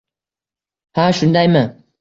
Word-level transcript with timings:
Ha, 0.93 1.05
shundaymi? 1.21 1.65